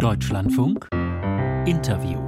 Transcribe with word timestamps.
Deutschlandfunk 0.00 0.88
Interview 1.66 2.18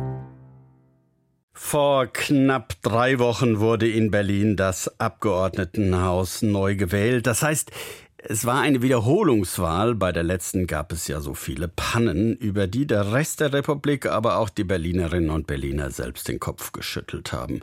vor 1.54 2.06
knapp 2.06 2.74
drei 2.82 3.18
Wochen 3.18 3.60
wurde 3.60 3.88
in 3.88 4.10
Berlin 4.10 4.56
das 4.56 5.00
Abgeordnetenhaus 5.00 6.42
neu 6.42 6.76
gewählt. 6.76 7.26
Das 7.26 7.42
heißt, 7.42 7.70
es 8.18 8.44
war 8.44 8.60
eine 8.60 8.82
Wiederholungswahl. 8.82 9.94
Bei 9.94 10.12
der 10.12 10.22
letzten 10.22 10.66
gab 10.66 10.92
es 10.92 11.08
ja 11.08 11.22
so 11.22 11.32
viele 11.32 11.66
Pannen, 11.66 12.36
über 12.36 12.66
die 12.66 12.86
der 12.86 13.14
Rest 13.14 13.40
der 13.40 13.54
Republik, 13.54 14.04
aber 14.04 14.36
auch 14.36 14.50
die 14.50 14.64
Berlinerinnen 14.64 15.30
und 15.30 15.46
Berliner 15.46 15.90
selbst 15.90 16.28
den 16.28 16.40
Kopf 16.40 16.72
geschüttelt 16.72 17.32
haben. 17.32 17.60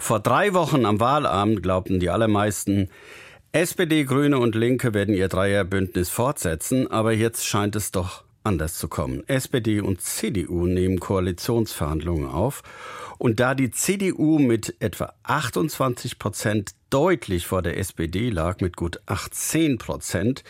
Vor 0.00 0.18
drei 0.18 0.54
Wochen 0.54 0.84
am 0.84 0.98
Wahlabend 0.98 1.62
glaubten 1.62 2.00
die 2.00 2.10
allermeisten, 2.10 2.88
SPD, 3.52 4.02
Grüne 4.04 4.38
und 4.38 4.56
Linke 4.56 4.92
werden 4.92 5.14
ihr 5.14 5.28
Dreierbündnis 5.28 6.08
fortsetzen, 6.08 6.90
aber 6.90 7.12
jetzt 7.12 7.46
scheint 7.46 7.76
es 7.76 7.92
doch 7.92 8.24
anders 8.44 8.74
zu 8.74 8.88
kommen. 8.88 9.22
SPD 9.28 9.80
und 9.80 10.00
CDU 10.00 10.66
nehmen 10.66 11.00
Koalitionsverhandlungen 11.00 12.28
auf 12.28 12.62
und 13.22 13.38
da 13.38 13.54
die 13.54 13.70
CDU 13.70 14.40
mit 14.40 14.74
etwa 14.80 15.14
28 15.22 16.18
Prozent 16.18 16.72
deutlich 16.90 17.46
vor 17.46 17.62
der 17.62 17.78
SPD 17.78 18.30
lag, 18.30 18.60
mit 18.60 18.76
gut 18.76 19.00
18 19.06 19.78
Prozent, 19.78 20.42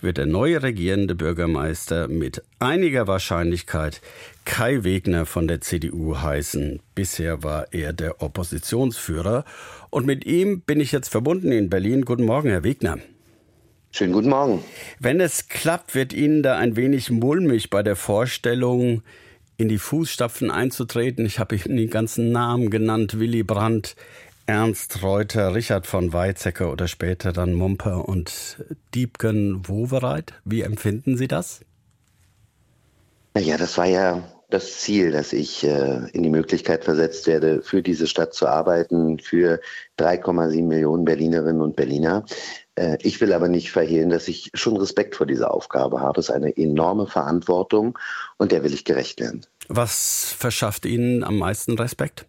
wird 0.00 0.16
der 0.16 0.24
neue 0.24 0.62
regierende 0.62 1.14
Bürgermeister 1.14 2.08
mit 2.08 2.42
einiger 2.58 3.06
Wahrscheinlichkeit 3.06 4.00
Kai 4.46 4.84
Wegner 4.84 5.26
von 5.26 5.46
der 5.46 5.60
CDU 5.60 6.16
heißen. 6.16 6.80
Bisher 6.94 7.42
war 7.42 7.72
er 7.72 7.92
der 7.92 8.22
Oppositionsführer. 8.22 9.44
Und 9.90 10.06
mit 10.06 10.24
ihm 10.24 10.62
bin 10.62 10.80
ich 10.80 10.92
jetzt 10.92 11.10
verbunden 11.10 11.52
in 11.52 11.68
Berlin. 11.68 12.06
Guten 12.06 12.24
Morgen, 12.24 12.48
Herr 12.48 12.64
Wegner. 12.64 12.98
Schönen 13.96 14.12
guten 14.12 14.30
Morgen. 14.30 14.64
Wenn 14.98 15.20
es 15.20 15.48
klappt, 15.48 15.94
wird 15.94 16.12
Ihnen 16.12 16.42
da 16.42 16.58
ein 16.58 16.74
wenig 16.74 17.12
mulmig 17.12 17.70
bei 17.70 17.84
der 17.84 17.94
Vorstellung, 17.94 19.04
in 19.56 19.68
die 19.68 19.78
Fußstapfen 19.78 20.50
einzutreten. 20.50 21.24
Ich 21.24 21.38
habe 21.38 21.54
Ihnen 21.54 21.76
die 21.76 21.86
ganzen 21.86 22.32
Namen 22.32 22.70
genannt. 22.70 23.20
Willy 23.20 23.44
Brandt, 23.44 23.94
Ernst 24.46 25.00
Reuter, 25.04 25.54
Richard 25.54 25.86
von 25.86 26.12
Weizsäcker 26.12 26.72
oder 26.72 26.88
später 26.88 27.32
dann 27.32 27.54
Mumper 27.54 28.08
und 28.08 28.64
Diebken 28.96 29.68
Wowereit. 29.68 30.32
Wie 30.44 30.62
empfinden 30.62 31.16
Sie 31.16 31.28
das? 31.28 31.60
Naja, 33.34 33.56
das 33.56 33.78
war 33.78 33.86
ja 33.86 34.24
das 34.50 34.80
Ziel, 34.80 35.12
dass 35.12 35.32
ich 35.32 35.64
äh, 35.64 36.08
in 36.12 36.24
die 36.24 36.30
Möglichkeit 36.30 36.84
versetzt 36.84 37.28
werde, 37.28 37.62
für 37.62 37.80
diese 37.80 38.08
Stadt 38.08 38.34
zu 38.34 38.48
arbeiten, 38.48 39.20
für 39.20 39.60
3,7 39.98 40.64
Millionen 40.64 41.04
Berlinerinnen 41.04 41.62
und 41.62 41.76
Berliner. 41.76 42.24
Äh, 42.76 42.98
ich 43.00 43.20
will 43.20 43.32
aber 43.32 43.48
nicht 43.48 43.70
verhehlen, 43.70 44.10
dass 44.10 44.28
ich 44.28 44.50
schon 44.54 44.76
Respekt 44.76 45.16
vor 45.16 45.26
dieser 45.26 45.52
Aufgabe 45.52 46.00
habe. 46.00 46.20
Es 46.20 46.28
ist 46.28 46.34
eine 46.34 46.56
enorme 46.56 47.06
Verantwortung 47.06 47.98
und 48.36 48.52
der 48.52 48.64
will 48.64 48.74
ich 48.74 48.84
gerecht 48.84 49.20
werden. 49.20 49.46
Was 49.68 50.34
verschafft 50.36 50.86
Ihnen 50.86 51.24
am 51.24 51.38
meisten 51.38 51.78
Respekt? 51.78 52.26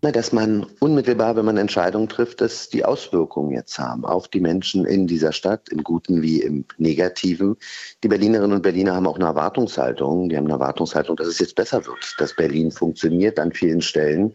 Na, 0.00 0.12
dass 0.12 0.30
man 0.30 0.64
unmittelbar, 0.78 1.34
wenn 1.34 1.44
man 1.44 1.56
Entscheidungen 1.56 2.08
trifft, 2.08 2.40
dass 2.40 2.68
die 2.68 2.84
Auswirkungen 2.84 3.50
jetzt 3.50 3.80
haben 3.80 4.04
auf 4.04 4.28
die 4.28 4.38
Menschen 4.38 4.84
in 4.84 5.08
dieser 5.08 5.32
Stadt, 5.32 5.70
im 5.70 5.82
Guten 5.82 6.22
wie 6.22 6.40
im 6.40 6.64
Negativen. 6.76 7.56
Die 8.04 8.08
Berlinerinnen 8.08 8.52
und 8.52 8.62
Berliner 8.62 8.94
haben 8.94 9.08
auch 9.08 9.16
eine 9.16 9.24
Erwartungshaltung. 9.24 10.28
Die 10.28 10.36
haben 10.36 10.44
eine 10.44 10.54
Erwartungshaltung, 10.54 11.16
dass 11.16 11.26
es 11.26 11.40
jetzt 11.40 11.56
besser 11.56 11.84
wird, 11.84 12.14
dass 12.18 12.36
Berlin 12.36 12.70
funktioniert 12.70 13.40
an 13.40 13.50
vielen 13.50 13.82
Stellen. 13.82 14.34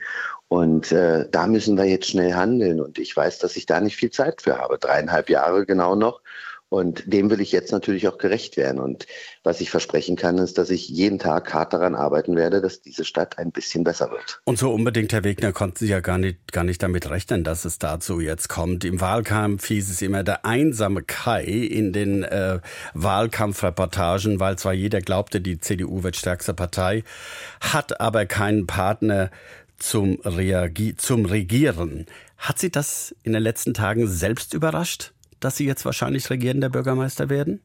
Und 0.54 0.92
äh, 0.92 1.28
da 1.32 1.48
müssen 1.48 1.78
wir 1.78 1.86
jetzt 1.86 2.12
schnell 2.12 2.36
handeln. 2.36 2.80
Und 2.80 3.00
ich 3.00 3.18
weiß, 3.18 3.40
dass 3.40 3.56
ich 3.56 3.66
da 3.66 3.82
nicht 3.82 3.96
viel 3.96 4.12
Zeit 4.12 4.44
für 4.44 4.60
habe. 4.60 4.78
Dreieinhalb 4.78 5.28
Jahre 5.28 5.66
genau 5.66 5.96
noch. 5.96 6.22
Und 6.70 7.12
dem 7.12 7.32
will 7.32 7.42
ich 7.42 7.52
jetzt 7.52 7.72
natürlich 7.72 8.08
auch 8.08 8.20
gerecht 8.20 8.56
werden. 8.56 8.80
Und 8.80 9.08
was 9.44 9.62
ich 9.62 9.72
versprechen 9.72 10.16
kann, 10.16 10.38
ist, 10.38 10.60
dass 10.60 10.70
ich 10.70 10.88
jeden 10.88 11.18
Tag 11.18 11.52
hart 11.56 11.74
daran 11.74 11.96
arbeiten 11.96 12.36
werde, 12.36 12.62
dass 12.62 12.82
diese 12.82 13.04
Stadt 13.04 13.40
ein 13.40 13.52
bisschen 13.52 13.84
besser 13.84 14.12
wird. 14.12 14.42
Und 14.44 14.60
so 14.60 14.72
unbedingt, 14.72 15.12
Herr 15.12 15.24
Wegner, 15.24 15.54
konnten 15.54 15.78
Sie 15.78 15.88
ja 15.88 16.02
gar 16.02 16.20
nicht, 16.20 16.52
gar 16.52 16.64
nicht 16.64 16.84
damit 16.84 17.10
rechnen, 17.10 17.44
dass 17.44 17.66
es 17.66 17.80
dazu 17.80 18.20
jetzt 18.20 18.48
kommt. 18.48 18.86
Im 18.86 19.02
Wahlkampf 19.02 19.66
hieß 19.66 19.90
es 19.90 20.04
immer 20.04 20.24
der 20.24 20.46
einsame 20.46 21.02
Kai 21.02 21.46
in 21.46 21.94
den 21.94 22.24
äh, 22.24 22.60
Wahlkampfreportagen, 22.94 24.40
weil 24.40 24.58
zwar 24.60 24.74
jeder 24.74 25.02
glaubte, 25.02 25.42
die 25.42 25.60
CDU 25.60 26.04
wird 26.04 26.16
stärkste 26.16 26.54
Partei, 26.54 27.04
hat 27.60 28.00
aber 28.00 28.28
keinen 28.28 28.68
Partner 28.68 29.32
zum, 29.84 30.20
Reagi 30.24 30.96
zum 30.96 31.26
Regieren. 31.26 32.06
Hat 32.38 32.60
Sie 32.60 32.72
das 32.72 33.16
in 33.24 33.34
den 33.34 33.44
letzten 33.44 33.74
Tagen 33.74 34.08
selbst 34.08 34.54
überrascht? 34.54 35.14
dass 35.44 35.58
Sie 35.58 35.66
jetzt 35.66 35.86
wahrscheinlich 35.86 36.30
regierender 36.30 36.70
Bürgermeister 36.70 37.30
werden? 37.30 37.60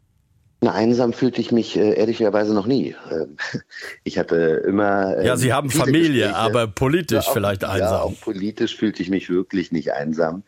Na, 0.61 0.73
einsam 0.73 1.13
fühlte 1.13 1.41
ich 1.41 1.53
mich 1.53 1.77
äh, 1.77 1.95
ehrlicherweise 1.95 2.53
noch 2.53 2.67
nie. 2.67 2.97
Ähm, 3.13 3.37
ich 4.05 4.19
hatte 4.19 4.65
immer. 4.67 5.17
Äh, 5.17 5.27
ja, 5.27 5.37
Sie 5.37 5.53
haben 5.53 5.71
Familie, 5.71 6.27
Gespräche. 6.27 6.37
aber 6.37 6.67
politisch 6.67 7.25
ja, 7.25 7.31
auch, 7.31 7.33
vielleicht 7.33 7.63
einsam. 7.63 7.81
Ja, 7.81 8.03
auch 8.03 8.21
politisch 8.21 8.77
fühlte 8.77 9.01
ich 9.01 9.09
mich 9.09 9.31
wirklich 9.31 9.71
nicht 9.71 9.93
einsam. 9.93 10.43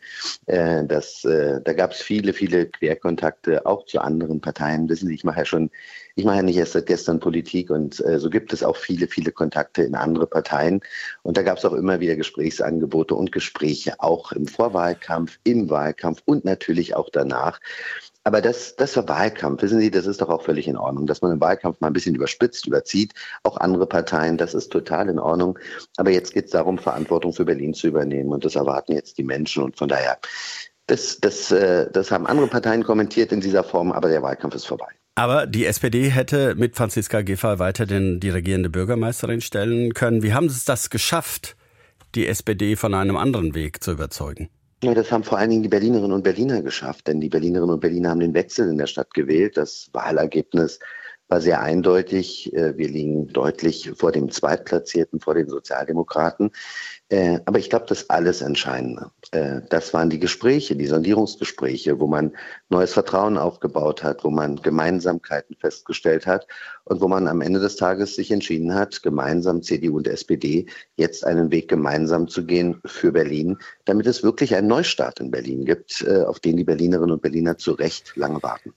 Äh, 0.47 0.83
das, 0.85 1.23
äh, 1.23 1.61
da 1.63 1.71
gab 1.71 1.91
es 1.91 2.01
viele, 2.01 2.33
viele 2.33 2.65
Querkontakte, 2.65 3.65
auch 3.65 3.85
zu 3.85 4.01
anderen 4.01 4.41
Parteien. 4.41 4.89
Wissen 4.89 5.07
Sie, 5.07 5.15
ich 5.15 5.23
mache 5.23 5.39
ja 5.39 5.45
schon, 5.45 5.71
ich 6.15 6.25
mache 6.25 6.37
ja 6.37 6.43
nicht 6.43 6.57
erst 6.57 6.73
seit 6.73 6.87
gestern 6.87 7.21
Politik 7.21 7.69
und 7.69 8.03
äh, 8.05 8.19
so 8.19 8.29
gibt 8.29 8.51
es 8.51 8.63
auch 8.63 8.75
viele, 8.75 9.07
viele 9.07 9.31
Kontakte 9.31 9.83
in 9.83 9.95
andere 9.95 10.27
Parteien. 10.27 10.81
Und 11.23 11.37
da 11.37 11.41
gab 11.41 11.57
es 11.57 11.63
auch 11.63 11.73
immer 11.73 12.01
wieder 12.01 12.17
Gesprächsangebote 12.17 13.15
und 13.15 13.31
Gespräche, 13.31 13.93
auch 13.99 14.33
im 14.33 14.45
Vorwahlkampf, 14.45 15.39
im 15.45 15.69
Wahlkampf 15.69 16.21
und 16.25 16.43
natürlich 16.43 16.97
auch 16.97 17.09
danach. 17.09 17.61
Aber 18.23 18.41
das, 18.41 18.75
das 18.75 18.95
war 18.95 19.07
Wahlkampf. 19.07 19.63
Wissen 19.63 19.79
Sie, 19.79 19.89
das 19.89 20.05
ist 20.05 20.21
doch 20.21 20.29
auch 20.29 20.43
völlig 20.43 20.67
in 20.67 20.77
Ordnung, 20.77 21.07
dass 21.07 21.21
man 21.21 21.31
im 21.31 21.41
Wahlkampf 21.41 21.81
mal 21.81 21.87
ein 21.87 21.93
bisschen 21.93 22.15
überspitzt, 22.15 22.67
überzieht. 22.67 23.13
Auch 23.43 23.57
andere 23.57 23.87
Parteien, 23.87 24.37
das 24.37 24.53
ist 24.53 24.71
total 24.71 25.09
in 25.09 25.17
Ordnung. 25.17 25.57
Aber 25.97 26.11
jetzt 26.11 26.33
geht 26.33 26.45
es 26.45 26.51
darum, 26.51 26.77
Verantwortung 26.77 27.33
für 27.33 27.45
Berlin 27.45 27.73
zu 27.73 27.87
übernehmen. 27.87 28.31
Und 28.31 28.45
das 28.45 28.55
erwarten 28.55 28.93
jetzt 28.93 29.17
die 29.17 29.23
Menschen. 29.23 29.63
Und 29.63 29.77
von 29.77 29.89
daher, 29.89 30.19
das, 30.85 31.19
das, 31.19 31.51
äh, 31.51 31.89
das 31.91 32.11
haben 32.11 32.27
andere 32.27 32.47
Parteien 32.47 32.83
kommentiert 32.83 33.31
in 33.31 33.41
dieser 33.41 33.63
Form, 33.63 33.91
aber 33.91 34.09
der 34.09 34.21
Wahlkampf 34.21 34.53
ist 34.55 34.65
vorbei. 34.65 34.87
Aber 35.15 35.45
die 35.47 35.65
SPD 35.65 36.09
hätte 36.09 36.55
mit 36.55 36.75
Franziska 36.75 37.21
Giffey 37.21 37.59
weiterhin 37.59 38.19
die 38.19 38.29
regierende 38.29 38.69
Bürgermeisterin 38.69 39.41
stellen 39.41 39.93
können. 39.93 40.23
Wie 40.23 40.33
haben 40.33 40.47
Sie 40.47 40.55
es 40.55 40.65
das 40.65 40.89
geschafft, 40.89 41.55
die 42.15 42.27
SPD 42.27 42.75
von 42.75 42.93
einem 42.93 43.17
anderen 43.17 43.55
Weg 43.55 43.83
zu 43.83 43.91
überzeugen? 43.91 44.49
Ja, 44.83 44.95
das 44.95 45.11
haben 45.11 45.23
vor 45.23 45.37
allen 45.37 45.51
Dingen 45.51 45.61
die 45.61 45.69
Berlinerinnen 45.69 46.11
und 46.11 46.23
Berliner 46.23 46.61
geschafft, 46.63 47.07
denn 47.07 47.21
die 47.21 47.29
Berlinerinnen 47.29 47.75
und 47.75 47.81
Berliner 47.81 48.09
haben 48.09 48.19
den 48.19 48.33
Wechsel 48.33 48.67
in 48.67 48.77
der 48.79 48.87
Stadt 48.87 49.13
gewählt. 49.13 49.55
Das 49.55 49.89
Wahlergebnis 49.93 50.79
war 51.31 51.39
sehr 51.39 51.61
eindeutig. 51.61 52.53
Äh, 52.53 52.77
wir 52.77 52.89
liegen 52.89 53.27
deutlich 53.29 53.91
vor 53.95 54.11
dem 54.11 54.29
Zweitplatzierten, 54.29 55.21
vor 55.21 55.33
den 55.33 55.47
Sozialdemokraten. 55.47 56.51
Äh, 57.07 57.39
aber 57.45 57.57
ich 57.57 57.69
glaube, 57.69 57.85
das 57.87 58.09
alles 58.09 58.41
Entscheidende, 58.41 59.11
äh, 59.31 59.61
das 59.69 59.93
waren 59.93 60.09
die 60.09 60.19
Gespräche, 60.19 60.75
die 60.75 60.87
Sondierungsgespräche, 60.87 62.01
wo 62.01 62.07
man 62.07 62.33
neues 62.67 62.91
Vertrauen 62.91 63.37
aufgebaut 63.37 64.03
hat, 64.03 64.25
wo 64.25 64.29
man 64.29 64.57
Gemeinsamkeiten 64.57 65.55
festgestellt 65.55 66.27
hat 66.27 66.47
und 66.83 66.99
wo 66.99 67.07
man 67.07 67.29
am 67.29 67.39
Ende 67.39 67.61
des 67.61 67.77
Tages 67.77 68.15
sich 68.15 68.29
entschieden 68.31 68.75
hat, 68.75 69.01
gemeinsam 69.01 69.63
CDU 69.63 69.97
und 69.97 70.09
SPD 70.09 70.65
jetzt 70.97 71.25
einen 71.25 71.49
Weg 71.49 71.69
gemeinsam 71.69 72.27
zu 72.27 72.45
gehen 72.45 72.81
für 72.85 73.13
Berlin, 73.13 73.57
damit 73.85 74.05
es 74.05 74.21
wirklich 74.21 74.53
einen 74.53 74.67
Neustart 74.67 75.21
in 75.21 75.31
Berlin 75.31 75.63
gibt, 75.63 76.05
auf 76.25 76.41
den 76.41 76.57
die 76.57 76.65
Berlinerinnen 76.65 77.11
und 77.11 77.21
Berliner 77.21 77.57
zu 77.57 77.71
Recht 77.71 78.17
lange 78.17 78.43
warten. 78.43 78.73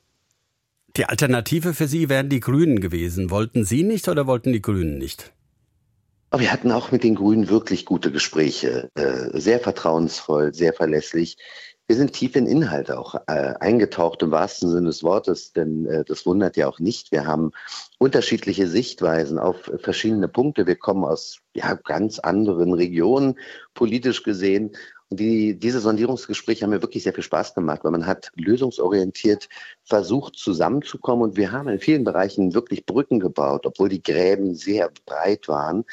Die 0.97 1.07
Alternative 1.07 1.75
für 1.75 1.89
Sie 1.89 2.09
wären 2.09 2.29
die 2.29 2.39
Grünen 2.39 2.81
gewesen. 2.81 3.31
Wollten 3.31 3.65
Sie 3.65 3.83
nicht 3.83 4.09
oder 4.09 4.29
wollten 4.29 4.53
die 4.53 4.63
Grünen 4.63 4.97
nicht? 4.97 5.33
Aber 6.31 6.43
wir 6.43 6.53
hatten 6.53 6.71
auch 6.71 6.93
mit 6.93 7.03
den 7.03 7.17
Grünen 7.17 7.49
wirklich 7.49 7.85
gute 7.85 8.13
Gespräche, 8.13 8.91
äh, 8.95 9.39
sehr 9.39 9.59
vertrauensvoll, 9.59 10.55
sehr 10.55 10.73
verlässlich. 10.73 11.37
Wir 11.87 11.97
sind 11.97 12.13
tief 12.13 12.35
in 12.35 12.47
Inhalt 12.47 12.91
auch 12.91 13.15
äh, 13.27 13.55
eingetaucht 13.61 14.23
im 14.23 14.31
wahrsten 14.31 14.71
Sinne 14.71 14.87
des 14.87 15.03
Wortes, 15.03 15.53
denn 15.53 15.85
äh, 15.87 16.05
das 16.05 16.25
wundert 16.27 16.57
ja 16.57 16.69
auch 16.69 16.79
nicht. 16.79 17.13
Wir 17.13 17.27
haben 17.27 17.51
unterschiedliche 17.99 18.69
Sichtweisen 18.69 19.39
auf 19.39 19.71
verschiedene 19.79 20.29
Punkte. 20.29 20.67
Wir 20.67 20.77
kommen 20.77 21.05
aus 21.05 21.41
ja, 21.55 21.75
ganz 21.75 22.21
anderen 22.21 22.73
Regionen, 22.73 23.39
politisch 23.75 24.23
gesehen. 24.23 24.73
Die, 25.17 25.59
diese 25.59 25.81
Sondierungsgespräche 25.81 26.63
haben 26.65 26.71
mir 26.71 26.83
wirklich 26.83 27.03
sehr 27.03 27.15
viel 27.15 27.25
Spaß 27.25 27.55
gemacht, 27.55 27.81
weil 27.85 27.93
man 27.93 28.07
hat 28.07 28.31
lösungsorientiert 28.37 29.49
versucht 29.83 30.37
zusammenzukommen 30.37 31.31
und 31.31 31.37
wir 31.37 31.53
haben 31.53 31.69
in 31.69 31.81
vielen 31.81 32.05
Bereichen 32.05 32.55
wirklich 32.55 32.87
Brücken 32.87 33.21
gebaut, 33.21 33.67
obwohl 33.67 33.89
die 33.89 34.03
Gräben 34.03 34.55
sehr 34.55 34.91
breit 35.07 35.49
waren. 35.49 35.85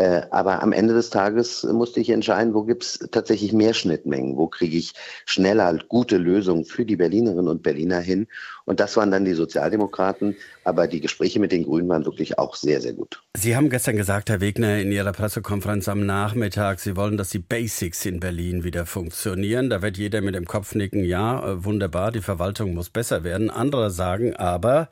Äh, 0.00 0.22
aber 0.30 0.62
am 0.62 0.72
Ende 0.72 0.94
des 0.94 1.10
Tages 1.10 1.62
musste 1.62 2.00
ich 2.00 2.08
entscheiden, 2.08 2.54
wo 2.54 2.62
gibt 2.62 2.84
es 2.84 3.06
tatsächlich 3.10 3.52
mehr 3.52 3.74
Schnittmengen, 3.74 4.38
wo 4.38 4.46
kriege 4.46 4.78
ich 4.78 4.94
schneller 5.26 5.76
gute 5.88 6.16
Lösungen 6.16 6.64
für 6.64 6.86
die 6.86 6.96
Berlinerinnen 6.96 7.48
und 7.48 7.62
Berliner 7.62 8.00
hin. 8.00 8.26
Und 8.64 8.80
das 8.80 8.96
waren 8.96 9.10
dann 9.10 9.26
die 9.26 9.34
Sozialdemokraten. 9.34 10.36
Aber 10.64 10.86
die 10.86 11.02
Gespräche 11.02 11.38
mit 11.38 11.52
den 11.52 11.64
Grünen 11.64 11.86
waren 11.90 12.06
wirklich 12.06 12.38
auch 12.38 12.56
sehr, 12.56 12.80
sehr 12.80 12.94
gut. 12.94 13.22
Sie 13.36 13.54
haben 13.54 13.68
gestern 13.68 13.96
gesagt, 13.96 14.30
Herr 14.30 14.40
Wegner, 14.40 14.78
in 14.78 14.90
Ihrer 14.90 15.12
Pressekonferenz 15.12 15.86
am 15.86 16.06
Nachmittag, 16.06 16.80
Sie 16.80 16.96
wollen, 16.96 17.18
dass 17.18 17.28
die 17.28 17.38
Basics 17.38 18.06
in 18.06 18.20
Berlin 18.20 18.64
wieder 18.64 18.86
funktionieren. 18.86 19.68
Da 19.68 19.82
wird 19.82 19.98
jeder 19.98 20.22
mit 20.22 20.34
dem 20.34 20.46
Kopf 20.46 20.74
nicken, 20.74 21.04
ja, 21.04 21.46
äh, 21.46 21.62
wunderbar, 21.62 22.10
die 22.10 22.22
Verwaltung 22.22 22.72
muss 22.72 22.88
besser 22.88 23.22
werden. 23.22 23.50
Andere 23.50 23.90
sagen 23.90 24.34
aber, 24.34 24.88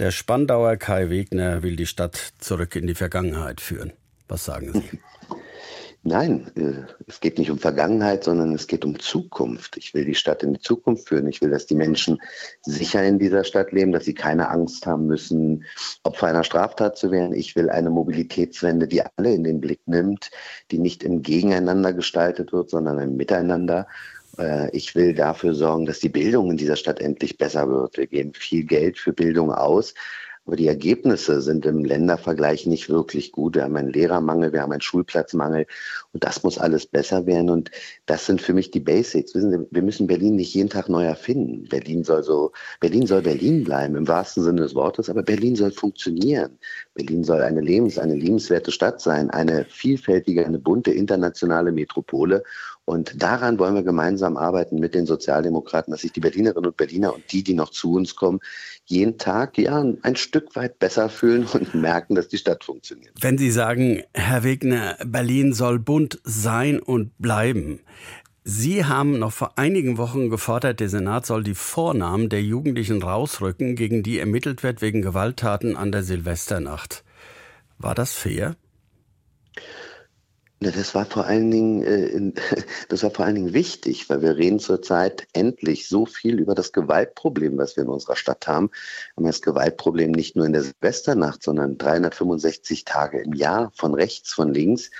Der 0.00 0.12
Spandauer 0.12 0.78
Kai 0.78 1.10
Wegner 1.10 1.62
will 1.62 1.76
die 1.76 1.84
Stadt 1.84 2.32
zurück 2.38 2.74
in 2.74 2.86
die 2.86 2.94
Vergangenheit 2.94 3.60
führen. 3.60 3.92
Was 4.28 4.46
sagen 4.46 4.72
Sie? 4.72 4.98
Nein, 6.02 6.50
äh, 6.56 6.90
es 7.06 7.20
geht 7.20 7.36
nicht 7.36 7.50
um 7.50 7.58
Vergangenheit, 7.58 8.24
sondern 8.24 8.54
es 8.54 8.66
geht 8.66 8.86
um 8.86 8.98
Zukunft. 8.98 9.76
Ich 9.76 9.92
will 9.92 10.06
die 10.06 10.14
Stadt 10.14 10.42
in 10.42 10.54
die 10.54 10.60
Zukunft 10.60 11.08
führen. 11.08 11.28
Ich 11.28 11.42
will, 11.42 11.50
dass 11.50 11.66
die 11.66 11.74
Menschen 11.74 12.18
sicher 12.62 13.04
in 13.04 13.18
dieser 13.18 13.44
Stadt 13.44 13.72
leben, 13.72 13.92
dass 13.92 14.06
sie 14.06 14.14
keine 14.14 14.48
Angst 14.48 14.86
haben 14.86 15.06
müssen, 15.06 15.64
Opfer 16.02 16.28
einer 16.28 16.44
Straftat 16.44 16.96
zu 16.96 17.10
werden. 17.10 17.34
Ich 17.34 17.54
will 17.54 17.68
eine 17.68 17.90
Mobilitätswende, 17.90 18.88
die 18.88 19.02
alle 19.02 19.34
in 19.34 19.44
den 19.44 19.60
Blick 19.60 19.80
nimmt, 19.84 20.30
die 20.70 20.78
nicht 20.78 21.02
im 21.02 21.20
Gegeneinander 21.20 21.92
gestaltet 21.92 22.54
wird, 22.54 22.70
sondern 22.70 22.98
im 23.00 23.16
Miteinander. 23.16 23.86
Äh, 24.40 24.70
ich 24.76 24.94
will 24.94 25.14
dafür 25.14 25.54
sorgen, 25.54 25.86
dass 25.86 26.00
die 26.00 26.08
Bildung 26.08 26.50
in 26.50 26.56
dieser 26.56 26.76
Stadt 26.76 27.00
endlich 27.00 27.38
besser 27.38 27.68
wird. 27.68 27.96
Wir 27.98 28.06
geben 28.06 28.32
viel 28.34 28.64
Geld 28.64 28.98
für 28.98 29.12
Bildung 29.12 29.52
aus. 29.52 29.94
Aber 30.46 30.56
die 30.56 30.66
Ergebnisse 30.66 31.42
sind 31.42 31.66
im 31.66 31.84
Ländervergleich 31.84 32.66
nicht 32.66 32.88
wirklich 32.88 33.30
gut. 33.30 33.54
Wir 33.54 33.64
haben 33.64 33.76
einen 33.76 33.92
Lehrermangel, 33.92 34.52
wir 34.52 34.62
haben 34.62 34.72
einen 34.72 34.80
Schulplatzmangel 34.80 35.66
und 36.12 36.24
das 36.24 36.42
muss 36.42 36.58
alles 36.58 36.86
besser 36.86 37.26
werden. 37.26 37.50
Und 37.50 37.70
das 38.06 38.26
sind 38.26 38.40
für 38.40 38.54
mich 38.54 38.70
die 38.70 38.80
Basics. 38.80 39.34
Wissen 39.34 39.50
Sie, 39.50 39.66
wir 39.70 39.82
müssen 39.82 40.06
Berlin 40.06 40.36
nicht 40.36 40.54
jeden 40.54 40.70
Tag 40.70 40.88
neu 40.88 41.04
erfinden. 41.04 41.68
Berlin 41.68 42.02
soll 42.02 42.22
so, 42.24 42.52
Berlin 42.80 43.06
soll 43.06 43.22
Berlin 43.22 43.62
bleiben 43.62 43.94
im 43.94 44.08
wahrsten 44.08 44.42
Sinne 44.42 44.62
des 44.62 44.74
Wortes, 44.74 45.10
aber 45.10 45.22
Berlin 45.22 45.56
soll 45.56 45.70
funktionieren. 45.72 46.58
Berlin 46.94 47.22
soll 47.22 47.42
eine 47.42 47.60
lebens, 47.60 47.98
eine 47.98 48.16
liebenswerte 48.16 48.72
Stadt 48.72 49.00
sein, 49.00 49.30
eine 49.30 49.66
vielfältige, 49.66 50.44
eine 50.44 50.58
bunte 50.58 50.90
internationale 50.90 51.70
Metropole. 51.70 52.42
Und 52.90 53.22
daran 53.22 53.60
wollen 53.60 53.76
wir 53.76 53.84
gemeinsam 53.84 54.36
arbeiten 54.36 54.80
mit 54.80 54.96
den 54.96 55.06
Sozialdemokraten, 55.06 55.92
dass 55.92 56.00
sich 56.00 56.10
die 56.10 56.18
Berlinerinnen 56.18 56.70
und 56.70 56.76
Berliner 56.76 57.14
und 57.14 57.22
die, 57.30 57.44
die 57.44 57.54
noch 57.54 57.70
zu 57.70 57.92
uns 57.92 58.16
kommen, 58.16 58.40
jeden 58.84 59.16
Tag 59.16 59.58
ja 59.58 59.84
ein 60.02 60.16
Stück 60.16 60.56
weit 60.56 60.80
besser 60.80 61.08
fühlen 61.08 61.46
und 61.46 61.72
merken, 61.80 62.16
dass 62.16 62.26
die 62.26 62.38
Stadt 62.38 62.64
funktioniert. 62.64 63.12
Wenn 63.20 63.38
Sie 63.38 63.52
sagen, 63.52 64.02
Herr 64.12 64.42
Wegner, 64.42 64.96
Berlin 65.06 65.52
soll 65.52 65.78
bunt 65.78 66.20
sein 66.24 66.80
und 66.80 67.16
bleiben. 67.18 67.78
Sie 68.42 68.84
haben 68.84 69.20
noch 69.20 69.30
vor 69.30 69.56
einigen 69.56 69.96
Wochen 69.96 70.28
gefordert, 70.28 70.80
der 70.80 70.88
Senat 70.88 71.26
soll 71.26 71.44
die 71.44 71.54
Vornamen 71.54 72.28
der 72.28 72.42
Jugendlichen 72.42 73.04
rausrücken, 73.04 73.76
gegen 73.76 74.02
die 74.02 74.18
ermittelt 74.18 74.64
wird 74.64 74.82
wegen 74.82 75.00
Gewalttaten 75.00 75.76
an 75.76 75.92
der 75.92 76.02
Silvesternacht. 76.02 77.04
War 77.78 77.94
das 77.94 78.14
fair? 78.14 78.56
Das 80.62 80.94
war 80.94 81.06
vor 81.06 81.24
allen 81.24 81.50
Dingen, 81.50 81.82
äh, 81.82 82.32
das 82.90 83.02
war 83.02 83.10
vor 83.10 83.24
allen 83.24 83.36
Dingen 83.36 83.54
wichtig, 83.54 84.10
weil 84.10 84.20
wir 84.20 84.36
reden 84.36 84.58
zurzeit 84.58 85.26
endlich 85.32 85.88
so 85.88 86.04
viel 86.04 86.38
über 86.38 86.54
das 86.54 86.72
Gewaltproblem, 86.72 87.56
was 87.56 87.76
wir 87.76 87.84
in 87.84 87.88
unserer 87.88 88.16
Stadt 88.16 88.46
haben. 88.46 88.68
Wir 88.68 89.16
haben 89.16 89.26
das 89.26 89.40
Gewaltproblem 89.40 90.10
nicht 90.10 90.36
nur 90.36 90.44
in 90.44 90.52
der 90.52 90.62
Silvesternacht, 90.62 91.42
sondern 91.42 91.78
365 91.78 92.84
Tage 92.84 93.22
im 93.22 93.32
Jahr 93.32 93.72
von 93.74 93.94
rechts, 93.94 94.34
von 94.34 94.52
links, 94.52 94.90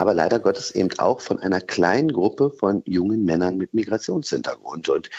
aber 0.00 0.14
leider 0.14 0.38
Gottes 0.38 0.70
eben 0.70 0.90
auch 0.98 1.20
von 1.20 1.38
einer 1.40 1.60
kleinen 1.60 2.12
Gruppe 2.12 2.50
von 2.50 2.82
jungen 2.86 3.24
Männern 3.24 3.58
mit 3.58 3.74
Migrationshintergrund. 3.74 4.88
Und 4.88 5.10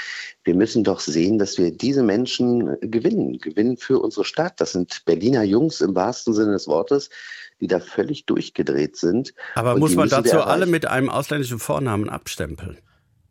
wir 0.44 0.56
müssen 0.56 0.84
doch 0.84 1.00
sehen, 1.00 1.38
dass 1.38 1.58
wir 1.60 1.72
diese 1.72 2.02
Menschen 2.02 2.78
gewinnen, 2.82 3.38
gewinnen 3.38 3.78
für 3.78 4.00
unsere 4.00 4.26
Stadt. 4.26 4.60
Das 4.60 4.72
sind 4.72 5.04
Berliner 5.06 5.44
Jungs 5.44 5.82
im 5.82 5.96
wahrsten 5.96 6.34
Sinne 6.34 6.54
des 6.54 6.68
Wortes 6.68 7.10
die 7.60 7.68
da 7.68 7.80
völlig 7.80 8.26
durchgedreht 8.26 8.98
sind. 8.98 9.36
Aber 9.54 9.78
muss 9.78 9.94
man 9.94 10.10
dazu 10.10 10.42
alle 10.42 10.66
mit 10.66 10.88
einem 10.88 11.10
ausländischen 11.10 11.60
Vornamen 11.60 12.10
abstempeln? 12.10 12.80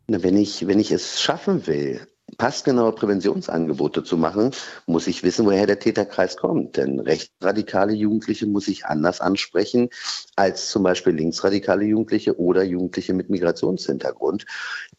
wenn 0.07 0.37
ich, 0.37 0.67
wenn 0.67 0.79
ich 0.79 0.91
es 0.91 1.21
schaffen 1.21 1.67
will, 1.67 2.07
passgenaue 2.41 2.93
Präventionsangebote 2.93 4.03
zu 4.03 4.17
machen, 4.17 4.49
muss 4.87 5.05
ich 5.05 5.21
wissen, 5.21 5.45
woher 5.45 5.67
der 5.67 5.77
Täterkreis 5.77 6.37
kommt. 6.37 6.75
Denn 6.75 6.99
rechtsradikale 6.99 7.93
Jugendliche 7.93 8.47
muss 8.47 8.67
ich 8.67 8.87
anders 8.87 9.21
ansprechen 9.21 9.89
als 10.35 10.71
zum 10.71 10.81
Beispiel 10.81 11.13
linksradikale 11.13 11.85
Jugendliche 11.85 12.39
oder 12.39 12.63
Jugendliche 12.63 13.13
mit 13.13 13.29
Migrationshintergrund. 13.29 14.47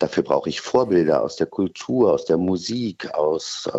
Dafür 0.03 0.25
brauche 0.25 0.49
ich 0.49 0.61
Vorbilder 0.61 1.23
aus 1.23 1.37
der 1.37 1.47
Kultur, 1.47 2.13
aus 2.13 2.25
der 2.25 2.37
Musik, 2.37 3.15
aus, 3.15 3.71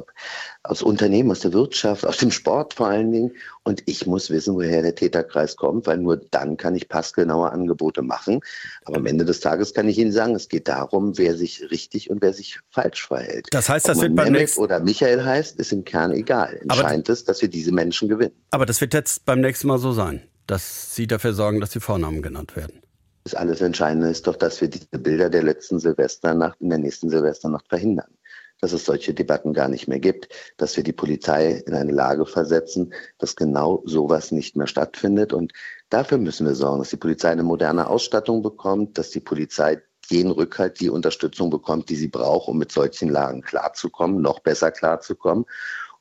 aus 0.63 0.81
Unternehmen, 0.81 1.29
aus 1.31 1.41
der 1.41 1.51
Wirtschaft, 1.51 2.05
aus 2.05 2.15
dem 2.15 2.31
Sport 2.31 2.75
vor 2.75 2.87
allen 2.87 3.11
Dingen. 3.11 3.35
Und 3.63 3.83
ich 3.87 4.07
muss 4.07 4.29
wissen, 4.29 4.55
woher 4.55 4.81
der 4.81 4.95
Täterkreis 4.95 5.57
kommt, 5.57 5.85
weil 5.85 5.97
nur 5.97 6.15
dann 6.15 6.55
kann 6.55 6.75
ich 6.75 6.87
passgenaue 6.87 7.51
Angebote 7.51 8.03
machen. 8.03 8.39
Aber 8.85 8.99
am 8.99 9.05
Ende 9.05 9.25
des 9.25 9.41
Tages 9.41 9.73
kann 9.73 9.89
ich 9.89 9.97
Ihnen 9.97 10.13
sagen, 10.13 10.33
es 10.33 10.47
geht 10.47 10.69
darum, 10.69 11.17
wer 11.17 11.35
sich 11.35 11.69
richtig 11.71 12.09
und 12.09 12.21
wer 12.21 12.31
sich 12.31 12.61
falsch 12.69 13.05
verhält. 13.05 13.47
Das 13.51 13.67
heißt, 13.67 13.89
das 13.89 13.99
wird 13.99 14.15
beim 14.15 14.31
nächsten 14.31 14.61
oder 14.61 14.79
Michael 14.79 15.25
heißt, 15.25 15.59
ist 15.59 15.73
im 15.73 15.83
Kern 15.83 16.13
egal. 16.13 16.57
Entscheidend 16.61 17.09
ist, 17.09 17.27
dass 17.27 17.41
wir 17.41 17.49
diese 17.49 17.73
Menschen 17.73 18.07
gewinnen. 18.07 18.31
Aber 18.51 18.65
das 18.65 18.79
wird 18.79 18.93
jetzt 18.93 19.25
beim 19.25 19.41
nächsten 19.41 19.67
Mal 19.67 19.77
so 19.77 19.91
sein, 19.91 20.23
dass 20.47 20.95
Sie 20.95 21.05
dafür 21.05 21.33
sorgen, 21.33 21.59
dass 21.59 21.71
die 21.71 21.81
Vornamen 21.81 22.21
genannt 22.21 22.55
werden. 22.55 22.79
Das 23.23 23.35
alles 23.35 23.61
Entscheidende 23.61 24.09
ist 24.09 24.27
doch, 24.27 24.35
dass 24.35 24.59
wir 24.59 24.69
diese 24.69 24.99
Bilder 24.99 25.29
der 25.29 25.43
letzten 25.43 25.79
Silvesternacht 25.79 26.59
in 26.61 26.69
der 26.69 26.79
nächsten 26.79 27.09
Silvesternacht 27.09 27.67
verhindern 27.69 28.17
dass 28.63 28.71
es 28.71 28.85
solche 28.85 29.13
Debatten 29.13 29.51
gar 29.51 29.67
nicht 29.67 29.89
mehr 29.89 29.99
gibt, 29.99 30.29
dass 30.55 30.77
wir 30.77 30.85
die 30.85 30.93
Polizei 30.93 31.61
in 31.65 31.73
eine 31.73 31.91
Lage 31.91 32.25
versetzen, 32.25 32.93
dass 33.17 33.35
genau 33.35 33.83
sowas 33.85 34.31
nicht 34.31 34.55
mehr 34.55 34.67
stattfindet. 34.67 35.33
Und 35.33 35.51
dafür 35.89 36.17
müssen 36.17 36.47
wir 36.47 36.55
sorgen, 36.55 36.79
dass 36.79 36.89
die 36.89 36.95
Polizei 36.95 37.29
eine 37.29 37.43
moderne 37.43 37.87
Ausstattung 37.87 38.41
bekommt, 38.41 38.97
dass 38.97 39.09
die 39.09 39.19
Polizei 39.19 39.81
jeden 40.09 40.31
Rückhalt, 40.31 40.79
die 40.79 40.89
Unterstützung 40.89 41.49
bekommt, 41.49 41.89
die 41.89 41.97
sie 41.97 42.07
braucht, 42.07 42.47
um 42.47 42.57
mit 42.57 42.71
solchen 42.71 43.09
Lagen 43.09 43.41
klarzukommen, 43.41 44.21
noch 44.21 44.39
besser 44.39 44.71
klarzukommen. 44.71 45.43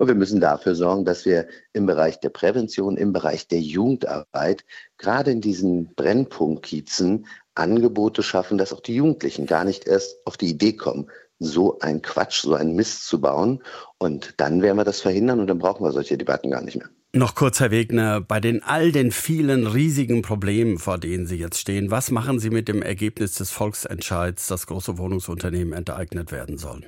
Und 0.02 0.08
wir 0.08 0.16
müssen 0.16 0.40
dafür 0.40 0.74
sorgen, 0.74 1.04
dass 1.04 1.24
wir 1.26 1.46
im 1.74 1.86
Bereich 1.86 2.18
der 2.18 2.30
Prävention, 2.30 2.96
im 2.96 3.12
Bereich 3.12 3.46
der 3.46 3.60
Jugendarbeit, 3.60 4.64
gerade 4.98 5.30
in 5.30 5.40
diesen 5.40 5.94
Brennpunktkiezen 5.94 7.26
Angebote 7.54 8.24
schaffen, 8.24 8.58
dass 8.58 8.72
auch 8.72 8.80
die 8.80 8.96
Jugendlichen 8.96 9.46
gar 9.46 9.62
nicht 9.62 9.86
erst 9.86 10.16
auf 10.24 10.36
die 10.36 10.48
Idee 10.48 10.72
kommen, 10.72 11.08
so 11.38 11.78
ein 11.78 12.02
Quatsch, 12.02 12.42
so 12.42 12.54
ein 12.54 12.74
Mist 12.74 13.06
zu 13.06 13.20
bauen. 13.20 13.62
Und 13.98 14.34
dann 14.38 14.60
werden 14.60 14.76
wir 14.76 14.82
das 14.82 15.00
verhindern 15.00 15.38
und 15.38 15.46
dann 15.46 15.60
brauchen 15.60 15.84
wir 15.84 15.92
solche 15.92 16.18
Debatten 16.18 16.50
gar 16.50 16.62
nicht 16.62 16.78
mehr. 16.78 16.88
Noch 17.12 17.36
kurz, 17.36 17.60
Herr 17.60 17.70
Wegner, 17.70 18.20
bei 18.20 18.40
den 18.40 18.60
all 18.60 18.90
den 18.90 19.12
vielen 19.12 19.68
riesigen 19.68 20.22
Problemen, 20.22 20.80
vor 20.80 20.98
denen 20.98 21.28
Sie 21.28 21.36
jetzt 21.36 21.60
stehen, 21.60 21.92
was 21.92 22.10
machen 22.10 22.40
Sie 22.40 22.50
mit 22.50 22.66
dem 22.66 22.82
Ergebnis 22.82 23.34
des 23.34 23.52
Volksentscheids, 23.52 24.48
dass 24.48 24.66
große 24.66 24.98
Wohnungsunternehmen 24.98 25.72
enteignet 25.72 26.32
werden 26.32 26.58
sollen? 26.58 26.86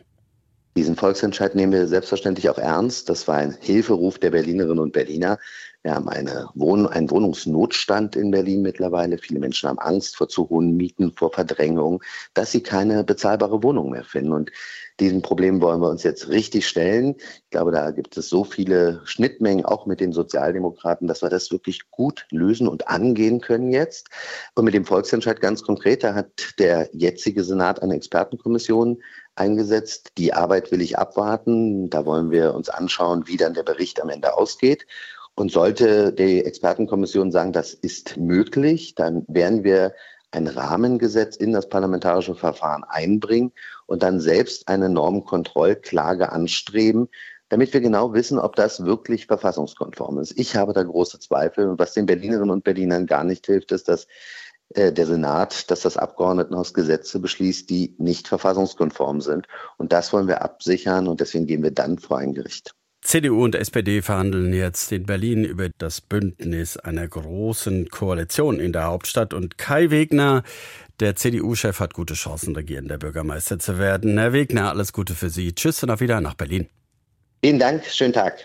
Diesen 0.76 0.97
Volksentscheid 0.97 1.55
nehmen 1.55 1.73
wir 1.73 1.87
selbstverständlich 1.87 2.49
auch 2.50 2.59
ernst. 2.59 3.09
Das 3.09 3.29
war 3.29 3.37
ein 3.37 3.56
Hilferuf 3.61 4.19
der 4.19 4.31
Berlinerinnen 4.31 4.81
und 4.81 4.93
Berliner. 4.93 5.38
Wir 5.85 5.95
haben 5.95 6.09
eine 6.09 6.49
Wohn 6.55 6.87
einen 6.87 7.11
Wohnungsnotstand 7.11 8.17
in 8.17 8.31
Berlin 8.31 8.63
mittlerweile. 8.63 9.19
Viele 9.19 9.39
Menschen 9.39 9.69
haben 9.69 9.79
Angst 9.79 10.17
vor 10.17 10.31
zu 10.31 10.49
hohen 10.49 10.79
Mieten, 10.79 11.13
vor 11.13 11.31
Verdrängung, 11.31 12.03
dass 12.32 12.53
sie 12.53 12.63
keine 12.63 13.05
bezahlbare 13.05 13.63
Wohnung 13.63 13.91
mehr 13.91 14.05
finden. 14.05 14.32
Und 14.32 14.51
diesem 14.99 15.20
Problem 15.20 15.61
wollen 15.61 15.82
wir 15.82 15.91
uns 15.91 16.03
jetzt 16.03 16.29
richtig 16.31 16.67
stellen. 16.67 17.17
Ich 17.19 17.51
glaube, 17.51 17.70
da 17.70 17.91
gibt 17.91 18.17
es 18.17 18.31
so 18.31 18.44
viele 18.44 19.03
Schnittmengen, 19.05 19.67
auch 19.67 19.85
mit 19.85 20.01
den 20.01 20.15
Sozialdemokraten, 20.15 21.06
dass 21.06 21.20
wir 21.20 21.29
das 21.29 21.51
wirklich 21.51 21.91
gut 21.91 22.27
lösen 22.31 22.67
und 22.67 22.89
angehen 22.89 23.43
können 23.43 23.70
jetzt. 23.70 24.08
Und 24.55 24.65
mit 24.65 24.73
dem 24.73 24.87
Volksentscheid 24.87 25.43
ganz 25.43 25.63
konkret, 25.63 26.03
da 26.03 26.15
hat 26.15 26.58
der 26.58 26.89
jetzige 26.94 27.44
Senat 27.44 27.82
eine 27.82 27.94
Expertenkommission 27.94 29.03
eingesetzt. 29.35 30.13
Die 30.17 30.32
Arbeit 30.32 30.70
will 30.70 30.81
ich 30.81 30.97
abwarten. 30.97 31.91
Da 31.91 32.06
wollen 32.06 32.31
wir 32.31 32.55
uns 32.55 32.70
anschauen, 32.70 33.27
wie 33.27 33.37
dann 33.37 33.53
der 33.53 33.65
Bericht 33.65 34.01
am 34.01 34.08
Ende 34.08 34.35
ausgeht. 34.35 34.87
Und 35.36 35.50
sollte 35.50 36.12
die 36.12 36.44
Expertenkommission 36.44 37.32
sagen, 37.32 37.53
das 37.53 37.74
ist 37.74 38.17
möglich, 38.17 38.94
dann 38.94 39.24
werden 39.26 39.64
wir 39.64 39.94
ein 40.31 40.46
Rahmengesetz 40.46 41.36
in 41.36 41.53
das 41.53 41.69
parlamentarische 41.69 42.34
Verfahren 42.34 42.84
einbringen 42.84 43.53
und 43.86 44.03
dann 44.03 44.20
selbst 44.20 44.69
eine 44.69 44.88
Normkontrollklage 44.88 46.31
anstreben, 46.32 47.08
damit 47.48 47.72
wir 47.72 47.81
genau 47.81 48.14
wissen, 48.14 48.38
ob 48.38 48.56
das 48.56 48.84
wirklich 48.84 49.26
verfassungskonform 49.26 50.19
ist. 50.19 50.38
Ich 50.38 50.56
habe 50.56 50.72
da 50.72 50.82
große 50.82 51.20
Zweifel. 51.20 51.69
Und 51.69 51.79
was 51.79 51.94
den 51.94 52.06
Berlinerinnen 52.06 52.50
und 52.50 52.64
Berlinern 52.64 53.06
gar 53.06 53.24
nicht 53.24 53.46
hilft, 53.46 53.70
ist, 53.72 53.88
dass 53.88 54.06
äh, 54.70 54.93
der 54.93 55.06
Senat, 55.06 55.70
dass 55.70 55.82
das 55.82 55.96
Abgeordnetenhaus 55.96 56.74
Gesetze 56.74 57.20
beschließt, 57.20 57.69
die 57.70 57.94
nicht 57.98 58.29
verfassungskonform 58.29 59.20
sind. 59.20 59.46
Und 59.76 59.93
das 59.93 60.12
wollen 60.12 60.29
wir 60.29 60.43
absichern 60.43 61.06
und 61.06 61.20
deswegen 61.20 61.46
gehen 61.46 61.62
wir 61.62 61.70
dann 61.70 61.98
vor 61.98 62.19
ein 62.19 62.34
Gericht. 62.34 62.74
CDU 63.05 63.44
und 63.44 63.55
SPD 63.55 64.01
verhandeln 64.01 64.55
jetzt 64.55 64.91
in 64.91 65.05
Berlin 65.05 65.44
über 65.44 65.69
das 65.77 66.01
Bündnis 66.01 66.79
einer 66.79 67.06
großen 67.06 67.91
Koalition 67.91 68.58
in 68.58 68.73
der 68.73 68.84
Hauptstadt. 68.84 69.34
Und 69.34 69.58
Kai 69.58 69.91
Wegner, 69.91 70.43
der 71.01 71.15
CDU-Chef, 71.15 71.81
hat 71.81 71.93
gute 71.93 72.15
Chancen, 72.15 72.56
regierender 72.56 72.96
Bürgermeister 72.96 73.58
zu 73.58 73.79
werden. 73.79 74.17
Herr 74.17 74.32
Wegner, 74.32 74.70
alles 74.70 74.94
Gute 74.94 75.15
für 75.15 75.29
Sie. 75.29 75.55
Tschüss 75.55 75.82
und 75.82 75.91
auf 75.91 76.01
Wiedersehen 76.01 76.25
nach 76.25 76.34
Berlin. 76.34 76.67
Vielen 77.44 77.58
Dank, 77.58 77.84
schönen 77.84 78.15
Tag. 78.15 78.39